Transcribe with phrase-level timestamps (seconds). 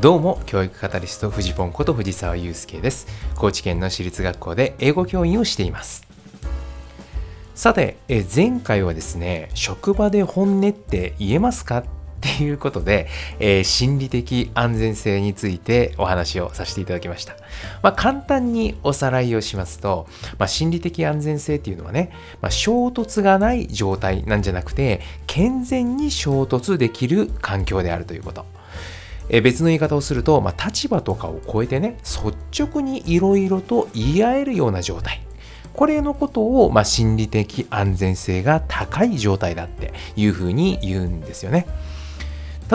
[0.00, 6.06] どうも教育カタリスト藤ポンこと藤沢祐介です高知県の私立学校で英語教員をしています
[7.54, 11.84] さてえ前回はですね職場で本音って言えますかっ
[12.20, 17.34] ていうことで、えー、心理的安全性についてお話をさせていただきました。
[17.82, 20.06] まあ、簡単におさらいをしますと、
[20.38, 22.10] まあ、心理的安全性っていうのはね、
[22.40, 28.55] まあ、衝突がない状態なんじゃなくて、健全に衝突できる環境であるということ。
[29.28, 35.20] え別の言い方をすると、まあ、立場とかを超えてね率直にいろいろと言い合えるような状態
[35.76, 41.66] これのことを、まあ、心理的安全性が高い状態だっていうふうに言うんですよね。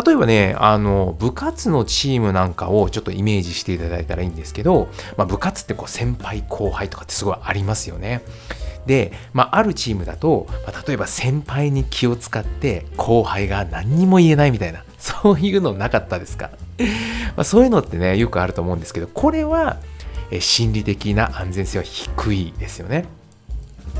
[0.05, 8.21] 例えばね、あの、部活のチームなんかをちょっとイメージしていただいたらいいんですけど、まあ、部活ってこう先輩後輩とかってすごいありますよね。
[8.85, 16.49] で、まあ、あるチームだと、まあ、例えば先輩に気を使って後輩が何にも言えないみたいな、 そういうのなかったですか？
[17.37, 19.77] まあそういうのってね、よくあると思うんですけど、これは
[20.39, 23.05] 心理的な安全性は低いですよね。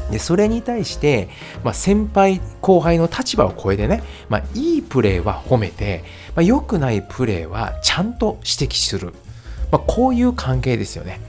[0.10, 1.30] でそれに対して、
[1.64, 6.04] まあ、先輩後輩の立場を超えてね、まあ、いいプレーは褒めて、
[6.36, 9.14] まあ、良くないプレーはちゃんと指摘する、
[9.72, 11.20] まあ、こういう関係ですよね。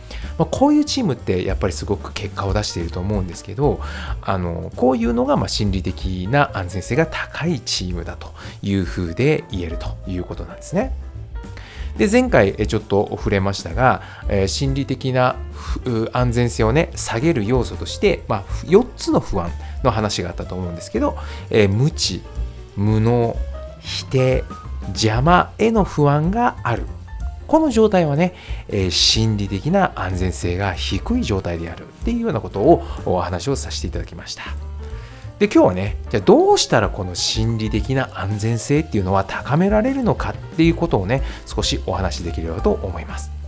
[0.43, 3.81] まあ、こういうチームってやっぱりすごく結果を出していると思うんですけど
[4.23, 10.93] あのこういうのがま心理的な安全性が高いチームだというふうで言えるということなんですね。
[11.97, 15.37] で前回ちょっと触れましたが、え心理的な
[16.13, 19.51] 安全性をね下げる要素として、まあ、4つの不安
[19.85, 21.19] の話があったと思うんですけど、
[21.51, 22.23] え無知
[22.77, 23.37] 無能
[23.81, 24.45] 否定
[24.89, 26.87] 邪魔への不安がある
[27.53, 28.33] この状態はね、
[28.69, 34.45] えー、心理的な安全性が低い状態であるっていうようなことをお話をさせていただきました。
[35.39, 43.42] で今日はねじゃあどうしたらこの心理的な安全性っていうのは高められるのかっていうことをね少しお話しできればと思います。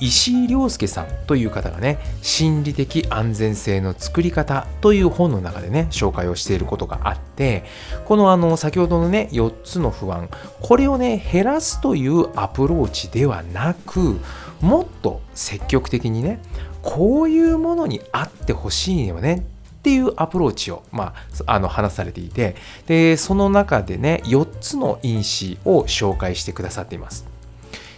[0.00, 7.64] 石井亮介さんという方がね心理的安全性の作り方という本の中でね紹介をしていることがあって
[8.06, 10.28] このあの先ほどのね4つの不安
[10.60, 14.18] これをね減らすというアプローチではなく
[14.60, 16.40] もっと積極的にね
[16.82, 19.44] こういうものにあってほしいよね
[19.80, 21.14] っていうアプローチを、ま
[21.46, 22.54] あ、あの話されていて
[22.86, 27.26] でその中でね4つの因子を紹介してくださっています。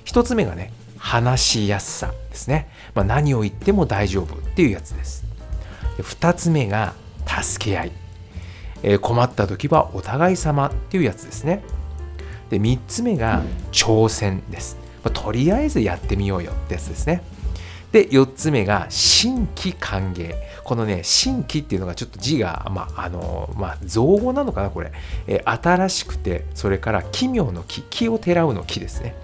[0.04, 2.68] 1つ目がね話しやすさですね。
[2.94, 5.24] まあ、何を言っても大丈夫っていうやつです。
[5.98, 6.94] 2つ目が
[7.26, 7.92] 助け合い。
[8.84, 11.62] えー、困った時はお互い様っていうやつですね。
[12.50, 13.42] で3つ目が
[13.72, 14.76] 挑戦です。
[15.02, 17.22] まあ、とりあえずやってみようよってやつですね。
[17.90, 20.34] で4つ目が新規歓迎
[20.72, 24.90] このね新規っていうのがちょっと字がまああのまあ造語なのかなこれ、
[25.26, 29.14] えー、新しくてそれから奇妙の木木をてらうの木ですね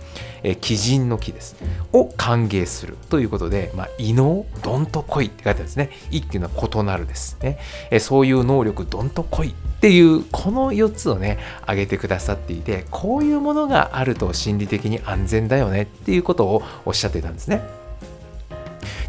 [0.43, 1.57] えー、鬼人の木です。
[1.93, 5.91] を歓迎するということで、まあ、異能、どんと来いって書いてあるんですね。
[6.13, 7.59] 異っていうのは異なるですね。
[7.91, 17.88] えー、そういう能力、どんと来いっていう、この4つをね、挙げてくださっていて、こういうものがあると心理的に安全だよねっていうことをおっしゃってたんですね。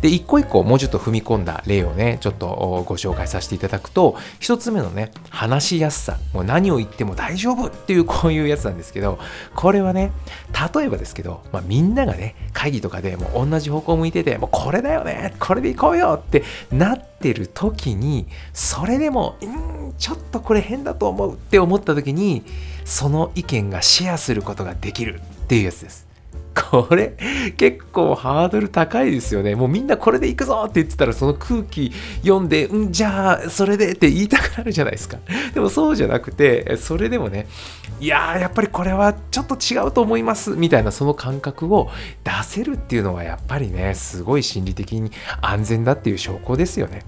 [0.01, 9.19] で、一個一個もうちょっと踏み込んだ例をね、ちょっとご紹介させていただくと、一つ目のね、話しやすさ、もう何を言っても大丈夫っていうこういうやつなんですけど、
[9.55, 10.11] これはね、
[10.73, 22.43] 例えばですけど、まあ、みんながね、会議とかでもう同じ方向向いてて、もうこれだよね、これで行こうよってなってる時に、それでも、んちょっとこれ変だと思うって思った時に、
[22.85, 26.08] その意見がシェアすることができるっていうやつです。
[26.69, 27.15] これ
[27.57, 29.55] 結構ハードル高いですよね。
[29.55, 31.91] もうみんなこれで行くぞって言ってたらその空気
[32.21, 35.17] 読んで、んじゃあそれでって言いたくなるじゃないですか。
[35.53, 37.47] でもそうじゃなくて、それでもね、
[37.99, 41.89] いやーやっぱりこれはちょっと違うと思いますみたいなその感覚を
[42.23, 45.11] 出せるっていうのはやっぱりね、すごい心理的に
[45.41, 47.03] 安全だっていう証拠ですよね。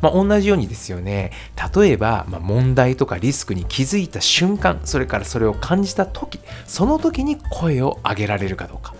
[0.00, 1.32] まあ、同じようにですよね。
[1.74, 8.94] 例えば、ま問題とかリスクに気づいた瞬間それからそれを感じた時その時に声を上げられるかどうか。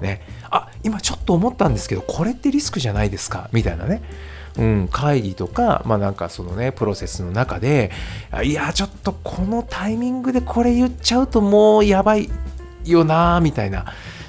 [0.00, 0.20] ね。
[0.50, 3.48] あ今ちょっと思ったんですけどこれってリスクじゃないですか？
[3.52, 4.02] みたいなね。
[4.56, 7.90] うん、会議とか、まあなんかそのね、プロセスの中で、
[8.44, 12.30] いや、ちょっとこのタイミングでこれ言っちゃうともうやばい
[12.84, 13.86] よな、みたいな、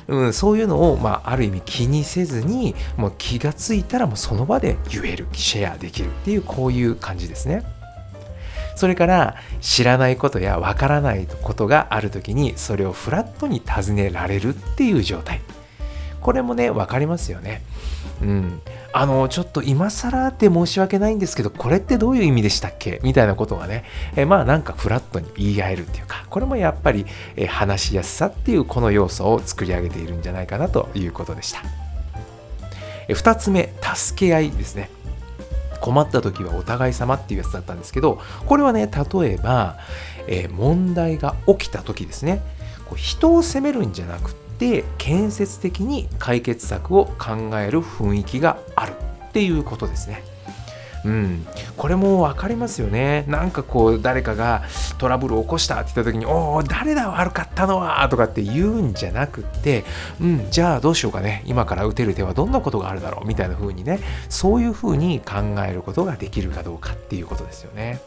[0.07, 7.63] うん、そういうのを、まあ、ある意味気にせずにもう気がついたらもうその場で言えるシェアできるっていうこういう感じですね。
[8.75, 15.41] それから知らないことやわからないことがある時にそれをフラットに尋ねられるっていう状態。
[16.25, 17.61] これもね分かりますよね。
[18.19, 18.59] うん、
[18.93, 22.99] あのちょっと今更って申し訳ないんですけどこれってどういう意味でしたっけ？
[23.03, 23.83] みたいなことがね、
[24.15, 27.05] えまあなんかフラットに言い合えるっていうかこれもやっぱり、
[27.35, 31.61] え話しやすさっていうこの要素を作り上げているんじゃないかなということでした。
[33.07, 34.89] え2つ目助け合いですね
[35.79, 39.77] 困った時はお互い様っていうやつだったんですけどこれはね例えば、
[40.25, 42.41] え、問題が起きた時ですね
[42.89, 48.93] こう人を責めるんじゃなくって建設的に解決策を考える雰囲気がある
[49.27, 50.23] っていうことですね。
[51.03, 51.45] うん、
[51.77, 53.25] これも分かりますよね。
[53.27, 54.63] なんかこう誰かが
[54.97, 59.85] トラブルを起こしたって言った時に「おお誰だ悪かったのは」とかって言うんじゃなくって
[60.19, 63.99] 「うんじゃあどうしようかね今から打てる手はどんなことがあるだろう」みたいな風にね
[64.29, 67.99] そういう風に考えることができるかどうかっていうことですよね。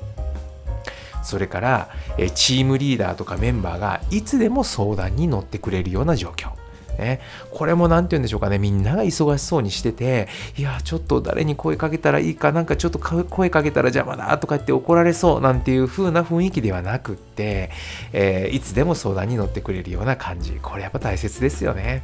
[1.28, 1.88] それから
[2.34, 6.52] チームリーダーとかメンバーがいつでも相談に乗ってくれるような状況。
[6.98, 7.20] ね、
[7.52, 10.26] これも何て言うんでしょうかねみんなが忙しそうにしてて
[10.56, 17.70] いやちょっと誰に声かけたらいいかなんかちょっと声かけたら邪魔だとか言って怒られそうなんていう風な雰囲気ではなくって、
[18.12, 22.02] えー、いつでも相談に乗ってくれるような感じこれやっぱ大切ですよね。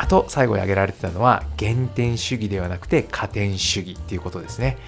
[0.00, 4.78] あと最後に挙げられてたのは原点主義ではなくて加点主義っていうことですね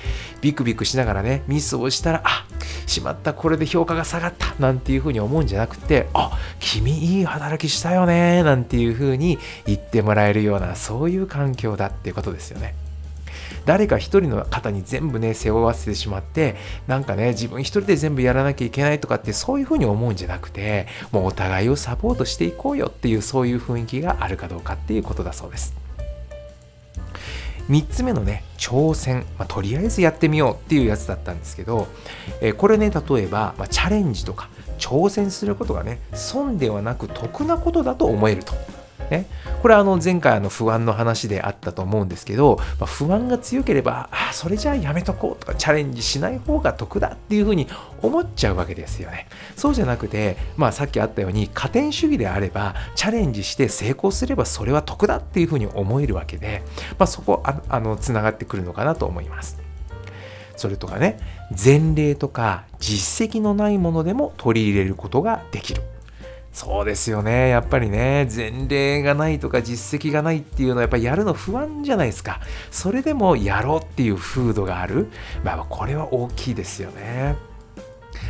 [0.41, 2.47] ビクビクしながらねミスをしたらあ
[2.93, 12.75] しまったこれで評価が下がったなんていうふうに思うんじゃなくてあ君いい働きしたよねなんていうふうに言ってもらえるようなそういう環境だっていうことですよね
[13.65, 16.57] 誰か一人の方に全部ね背負わせてしまって
[16.87, 25.75] なんかね自分一人で全部やらなきゃいけないとかってそういうふうに思うんじゃなくてもうお互いをサポートしていこうよっていうそういう雰囲気があるかどうかっていうことだそうです。
[27.73, 31.89] 3つ目のね挑戦、まあ、とりあえずやってみようっていうやつだったんですけど、
[32.43, 38.53] えー、これね例えば、まあ、チャレンジとか挑戦することがね損ではなく得なことだと思えると。
[39.13, 39.27] ね、
[39.61, 47.69] これはあの前回あの不安の話であったと思うんですけど、まあ、不安が強ければあそれじゃあやめとこうとかチャレンジしない方が得だっていうふうに
[48.01, 49.29] 思っちゃうわけですよね。
[49.55, 56.63] そうじゃなくて、まあ、さっきあったように加点主義であればチャレンジして成功すればそれは得だっていうふうに思えるわけで、
[56.99, 59.59] まあ、そこああのつながってくるのかなと思います。
[60.57, 61.19] それとかね
[61.51, 65.83] 前例とか実績のないものでも取り入れることができる。
[66.53, 67.49] そうですよね。
[67.49, 72.41] やっぱりね、前例がないとか実績がないっていうのはやっぱりやるの不安じゃないですか。
[72.71, 75.09] それでもやろうっていう風土がある。
[75.45, 77.37] まあこれは大きいですよね。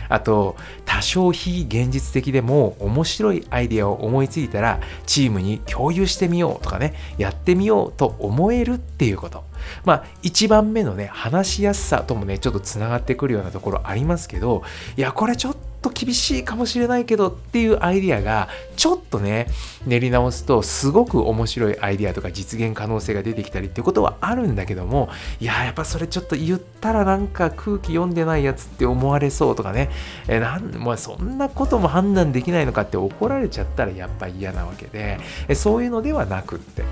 [0.09, 9.43] あと、多少非現実的でも面白いアイデアを思いついたらチームに共有してみようとかね、やってみようと思えるっていうこと。
[9.85, 14.63] まあ、1番目のね、話しやすさともね、ちょっとつながってくるようなところありますけど、
[14.97, 19.49] いや、これちょっとと厳しいかもしれないけどっていうアイディアがちょっとね
[19.87, 29.91] 練り直すとすごく面白いアイディアとか実現可能性が出てきたりっていうことはあるんだけどもいややっぱそれちょっと言ったらなんか空気読んでないやつって思われそうとかね
[30.29, 35.19] えなん、まあ、そんなことも判断できないのかって怒られちゃったらやっぱ嫌なわけで
[35.49, 36.85] えそういうのではなくって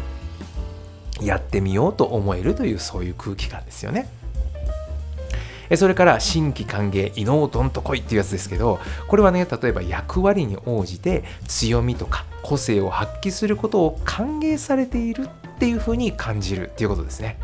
[1.20, 4.08] やってみようと思えるというそういう空気感ですよね。
[5.76, 17.38] それから新規歓迎、異能どんと来いっていうやつですけど、これはね、例えば役割に応じて強みとか個性を発揮することを歓迎されているっていうふうに感じるっていうことですね。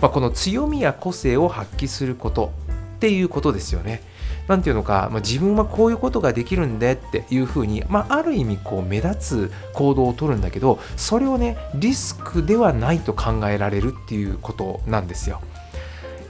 [0.00, 2.52] まあ、この強みや個性を発揮すること
[2.96, 4.02] っていうことですよね。
[4.48, 9.16] なんていうのか、まあ、自分はこういうことができるんでっていうふうに、まあ、ある意味こう目立
[9.50, 15.40] つ行動をとるんだけどそれをねリスクではないと考えられるっていうことなんですよ。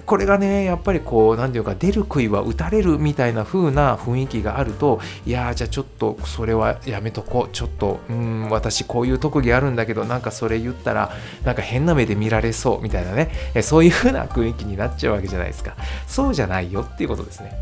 [0.07, 11.13] これがねやっぱりこう何て言うか出る杭は打たれるみたいな風な雰囲気があるといやじゃあちょっとそれはやめとこうちょっとうん私こういう特技あるんだけどなんかそれ言ったら
[11.45, 13.31] なんか変な目で見られそうみたいなね
[13.63, 17.53] そういう風な雰囲気になっちゃうわけじゃないですかそうじゃないよっていうことですね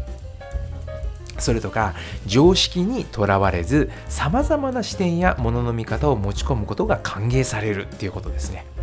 [1.39, 1.95] それとか
[2.27, 8.74] 常識にとらわれずさまざまな視点やものの見方を持ち込むことが歓迎されるっていうことですね。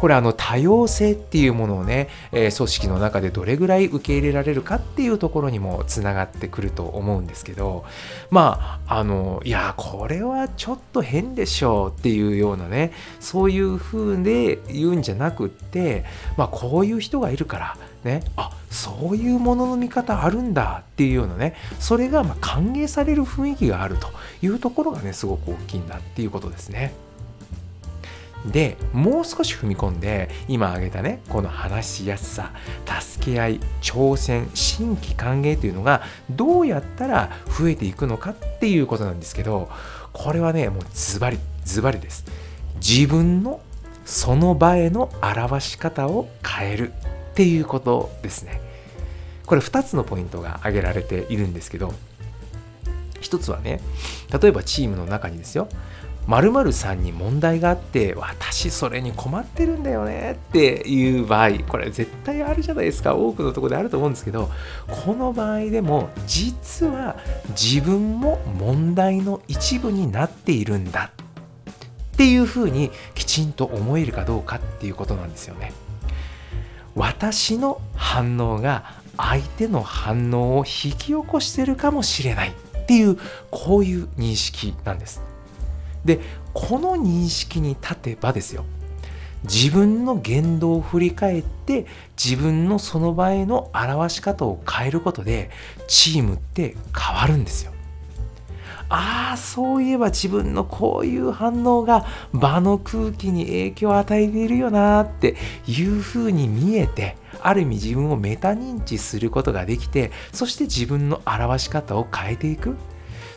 [0.00, 7.84] これあの多様性っていうものをね、えー、組織の中でどれぐらい受け入れられるかっていうところにもつながってくると思うんですけど
[8.30, 16.04] まああのいやこれはちょっと変でしょうっていうようなねそういう風で言うんじゃなくって
[16.36, 24.08] まあこういう人がいるからねあそういうものの見方あるんだっていうようなねそれがま歓迎される雰囲気があると
[24.42, 26.92] いうところがねすごく大きいんだっていうことですね。
[28.46, 32.52] でもう少し踏み込んで今挙げたねこの話しやすさ
[33.00, 39.70] 助け合い挑戦新規歓迎というのがどうやったら増えていくのかっていうことなんですけど
[40.12, 42.24] これはねもうズバリズバリです。
[42.76, 43.60] 自分の
[44.04, 48.60] その場への表し方を変えるっていうことですね。
[49.46, 51.92] これ2つのポイントが挙げられているんですけど
[53.20, 53.80] 一つはね
[54.40, 55.68] 例えばチームの中にですよ
[56.26, 64.50] 〇〇さんに問題があって私それに困ってるんだよねっていう場合これ絶対あるじゃないですか多くのとこであると思うんですけど
[65.04, 67.16] この場合でも実は
[67.50, 71.10] 自分も問題の一部になっているんだ
[72.14, 75.72] っていうふうにきちんと思えるかどうかっていうことなんですよね。
[76.94, 83.18] 私の反応が相手の反応を引き起こしてるかもしれないっていう
[83.50, 85.33] こういう認識なんです。
[86.04, 86.20] で
[86.52, 88.64] この認識に立てばですよ
[89.44, 91.86] 自分の言動を振り返って
[92.22, 95.50] 自分のその場への表し方を変えることで
[95.86, 97.72] チームって変わるんですよ。
[98.88, 112.76] ああそういえば自分のこういう反応が場の空気に影響を与えているよなっていうふうに見えてある意味自分をメタ認知することができてそして自分の表し方を変えていく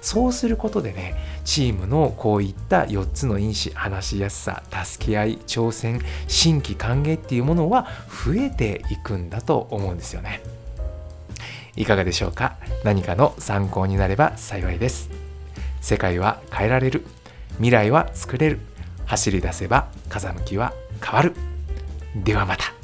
[0.01, 1.15] そうすることでね
[1.47, 7.87] チームのこういった4つの因子話しやすさ助け合い挑戦新規歓迎っていうものは
[8.25, 10.41] 増えていくんだと思うんですよね。
[11.77, 12.57] いかがでしょうか？
[12.83, 15.09] 何かの参考になれば幸いです。
[15.79, 17.05] 世界は変えられる。
[17.53, 18.59] 未来は作れる。
[19.05, 21.33] 走り出せば風向きは変わる。
[22.13, 22.76] ではまた。